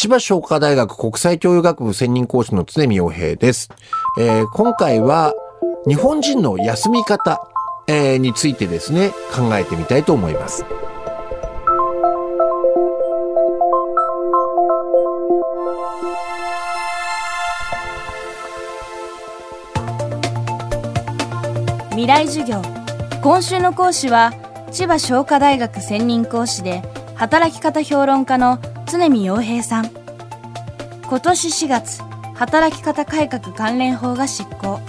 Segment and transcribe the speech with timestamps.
[0.00, 3.68] 千葉商科大学国際教養学部専任講師の常見洋平です。
[4.16, 5.34] えー、今回は
[5.88, 7.40] 日本人の休み方、
[7.88, 10.64] えー、についてですね、考えてみたいと思います。
[21.90, 22.62] 未来授業
[23.20, 24.32] 今週の講師は
[24.70, 26.84] 千葉商科大学専任講師で
[27.16, 28.60] 働き方評論家の
[28.90, 29.90] 常見洋平さん。
[31.06, 32.00] 今年4月
[32.34, 34.80] 働き方改革関連法が執行。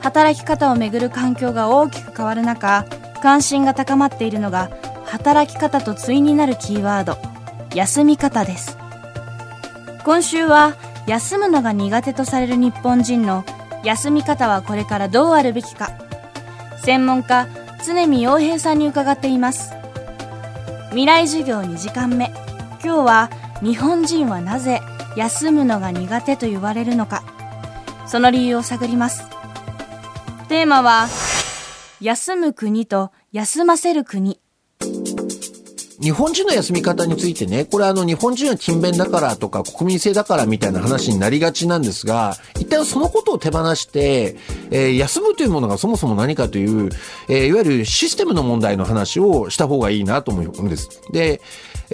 [0.00, 2.84] 働き方をめぐる環境が大きく変わる中
[3.22, 4.70] 関心が高まっているのが
[5.06, 7.16] 働き方と対になるキーワード
[7.74, 8.76] 休み方です。
[10.04, 10.74] 今週は
[11.06, 13.44] 休むのが苦手とされる日本人の
[13.82, 15.90] 休み方はこれからどうあるべきか。
[16.84, 17.48] 専門家
[17.86, 19.72] 常見洋平さんに伺っています。
[20.90, 22.41] 未来授業2時間目。
[22.84, 23.30] 今日は
[23.62, 24.80] 日本人はなぜ
[25.16, 27.22] 休むのが苦手と言われるのか。
[28.08, 29.22] その理由を探ります。
[30.48, 31.06] テーマは
[32.00, 34.40] 休む国と休ませる国。
[36.00, 44.36] 日本人の休み方についてね、これあの日本人は勤勉だからとか国民性だからみたいな話になりがちなんですが、一旦そのことを手放して、
[44.72, 46.90] えー、休むというものがそもそも何かという、
[47.28, 51.00] えー、いわゆるシステムの問題の話をした方がいいなと思うんです。
[51.12, 51.40] で、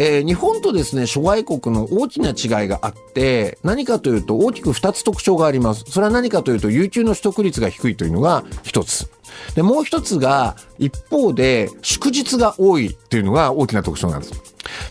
[0.00, 5.84] えー、日本とですね、諸外国の大きな違いがあって、何かというと大きく2つ特徴があります。
[5.88, 9.10] それは何かというと、有給の取得率が低いというのが1つ。
[9.56, 14.34] で、もう一つが、一方で、祝日が多いっていうのが大きな特徴なんです。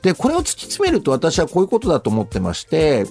[0.02, 3.06] で、これを突き詰めると私はこういうことだと思ってまして、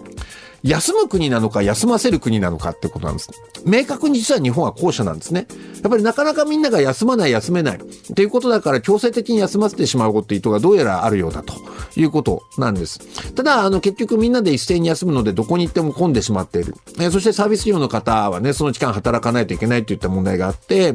[0.62, 3.30] 休む国なのか休ませる国なのかってことなんです。
[3.64, 5.46] 明確に実は日本は後者なんですね。
[5.82, 11.54] やっぱりなかなかみんなが休まない休めないっていうことだから強制的に休ませてしまうことって意図がどうやらあるようだと
[12.00, 13.00] いうことなんです。
[13.34, 16.74] ただ、あの結局みんなで一斉に休むのでどこに行っても混んでしまっている。
[17.00, 20.94] えそしてサービス業の方はね、その時間働かないといけないといった問題があって、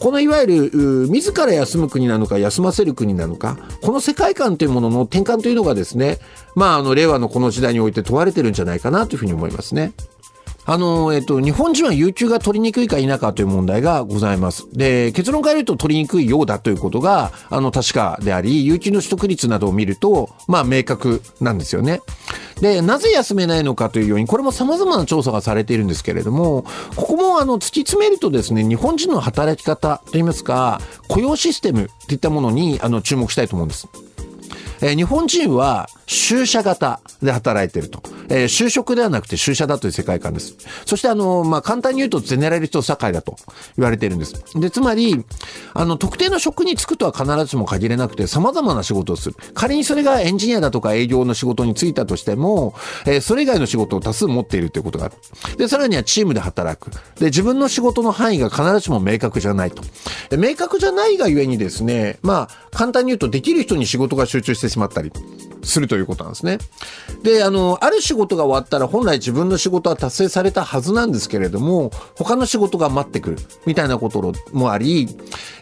[0.00, 6.18] このいわゆる自ら休む国なのか休ませる国なのか、この世界観というものの転換というのがですね、
[6.54, 9.92] まあ、あの、令和のこの時代において問われてるんじゃないかなというふうに思いますね。
[10.64, 14.66] あの、えっと、日本人は有給が取りにくいか否かという問題がございます。
[14.72, 22.00] で、結論から言うと取りにくいようだということが、あの、確かであり、有給の取得率などを見ると、まあ、明確なんですよね。
[22.60, 26.64] で、なぜ休めないのかというように、これも様々な調査がされているんですけれども、
[26.94, 33.88] ここもあの、突き詰めるとですね、日本人の働き方といいますか、雇用システムといったものに、あの、注目したいと思うんです。
[34.80, 38.02] 日本人は就社型で働いていると。
[38.32, 40.56] えー、就職ではなくて就社だという世界観です。
[40.86, 43.36] そしてあの、まあ、簡単に言うとゼネラリスト社会だと
[43.76, 44.34] 言われているんです。
[44.58, 45.22] で、つまり、
[45.74, 49.36] あの、特定の職に就くとは必ずしも限れなくて様々な仕事をする。
[49.52, 52.74] 仮にそれがエンジニアだとか営業の仕事に就いたとしても、
[53.06, 55.14] えー、それ以外の仕事を多数持っているということがある。
[55.58, 56.90] で、さらにはチームで働く。
[57.18, 59.82] で、自分の仕事の範囲が必ずしも明確じゃないと。
[60.30, 65.12] で明確じゃないがゆえにですね、まあ、簡単に言うとできる人に仕事が集中してしまったり
[65.62, 66.58] するということなんですね。
[67.22, 75.08] で、あの、ある仕事が終わったら本来自分の仕事は達成されたはずなんですけれども、他の仕事が待ってくるみたいなこともあり、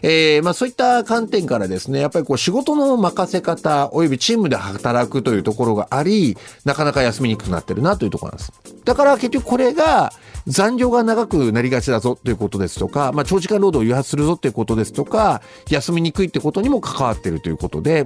[0.01, 8.53] えー、まあそういった観点からですね、やっぱりこう仕事の任せ方及びチームで働くというところがあり、なかなか休みにくくなってるなというところなんです。
[8.83, 10.11] だから結局これが
[10.47, 18.05] 残業が長くなりがちだぞということですとか、まあ長時間労働を誘発するぞということですとか、休みにくいってことにも関わっているということで、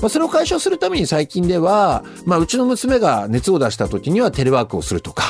[0.00, 5.24] まあそれを解消するために最近では、まあうちの娘が熱を出した時にはテレワークをするとか、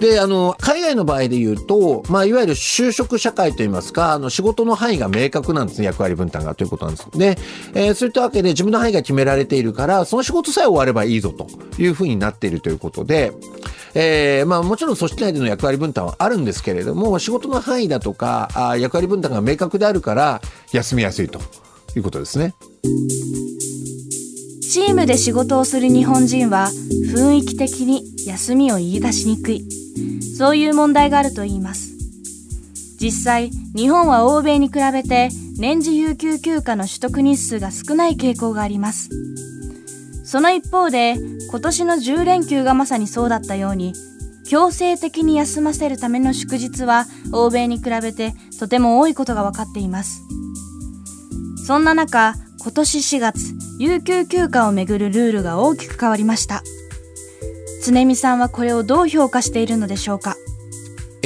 [0.00, 7.10] で、あの、海外の場合で言うと、まあ、いわゆる就職社会といいますか、あの、仕事の範囲が明確なんですね、役割分担がということなんです。
[7.12, 7.38] で、
[7.74, 11.46] えー、そういったわけで自分の範囲が決められているから、その仕事さえ終わればいいぞと
[11.80, 13.32] いうふうになっているということで、
[13.94, 20.42] えー、まあ、もちろん組織内での役割分担はあるんですけれども、仕事の範囲だとか、あ役割分担が明確であるから、
[20.72, 21.40] 休みやすいと
[21.96, 22.54] いうことですね。
[24.76, 26.68] チームで仕事をする日本人は
[27.10, 29.66] 雰囲気的に休みを言い出しにくい。
[30.36, 31.94] そういう問題があると言います。
[33.00, 39.08] 実際、日本は欧米に比べて年次有給休暇の取得日数が少ない傾向があります。
[40.24, 41.16] その一方で、
[41.48, 43.94] 今年の10連休がまさにそうだったように、
[44.46, 50.20] 強制的に休ませるための祝日は欧米に比べてとても多いことが分かっています。
[51.66, 52.34] そんな中、
[52.66, 56.64] 今年4月、有給休暇をめぐるルールが大きく変わりました。
[57.84, 60.36] 常見さんはこれをどう評価しているのでしょうか？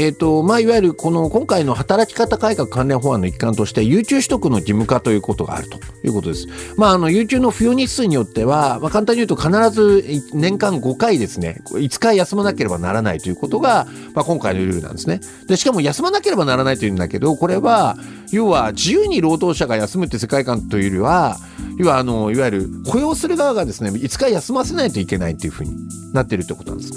[0.01, 6.47] え、ー、と、まあ、いわゆるこの今回の働き方改革関連法案の一環として、有給取得の義務化ということがあるということです。
[6.79, 10.03] まあ、あの、有給の付与日数によっては、まあ、簡単に言うと必ず
[10.33, 15.21] 年間5回ですね、5日休まなければならないということが、まあ、今回のルールなんですね。
[15.47, 17.99] で、しかも休まなければならないというんだけど、これは、
[18.33, 21.37] 要は自由に労働者が休むって世界観というよりは、
[21.77, 25.77] 要はあの、いわゆる雇用する側がですね、5日休ませないといけないというふうに
[26.15, 26.93] なってるってことなんです。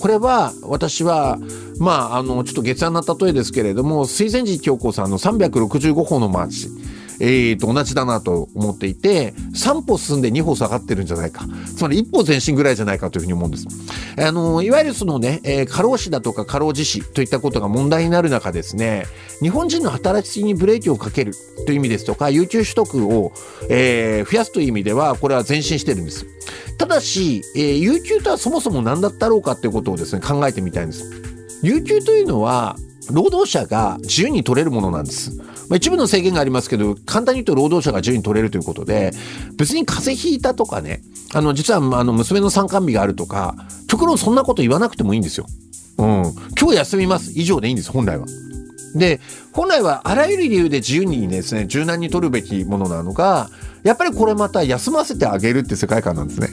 [0.00, 1.38] これは私は
[1.78, 6.68] まああのちょっと月案な例えですけれども水前寺京子さんの365歩のマーチ
[7.20, 13.66] えー、と同じだなと思っていて3歩進んで2歩下がってるんじゃないかつまり1歩前進ぐらいじゃないかというふうに思うんです。
[14.18, 19.06] あのいわゆるそのね、えー、過労死だとか過労自死といったことが問題になる中ですね
[19.40, 21.34] 日本人の働きにブレーキをかける
[21.66, 23.32] という意味ですとか有給取得を、
[23.68, 26.26] えー、増やすという意味ではこれは前進してるんです。
[26.78, 31.33] ただし、えー、有給とはそもそも何だったろうかということをですね考えてみたいんです。
[31.64, 32.76] 有給というのは
[33.10, 35.36] 労働者が自由に取れるものなんです。
[35.68, 39.12] まあ、一部の制限がありますけど、簡単に言うと労働者が自由に取れるということで、
[39.56, 41.00] 別に風邪ひいたとかね、
[41.32, 43.56] あの、実はあの娘の参観日があるとか、
[43.88, 45.46] 極論そんなこと言わなくてもいいんですよ。
[45.98, 46.22] うん。
[46.58, 47.32] 今日休みます。
[47.34, 48.26] 以上でいいんです、本来は。
[48.94, 49.20] で、
[49.52, 53.50] 本来はあらゆる理由で自由にですね、柔軟に取るべきものなのが、
[53.82, 56.48] やっぱりこれまた休ませてあげるって世界観なんですね。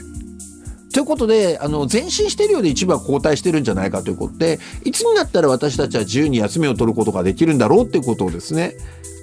[1.02, 8.76] ということで、あの、前進しているようで一部は後退してるんじゃないかということで、いつになったら私たちは自由に休みを取ることができるんだろうっていうことをですね、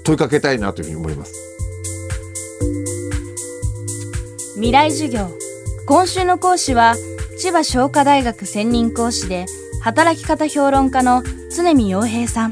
[0.04, 1.34] 問いかけたいなというふうに思います。
[4.56, 5.30] 未来授業。
[5.88, 6.96] 今週の講師は、
[7.40, 9.46] 千葉商科大学専任講師で、
[9.82, 11.24] 働き方評論家の
[11.56, 12.52] 常見洋平さん。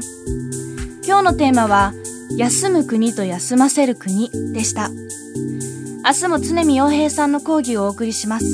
[1.06, 1.92] 今日のテーマは、
[2.38, 4.88] 休む国と休ませる国でした。
[4.88, 8.46] 明日も常見洋平さんの講義をお送りします。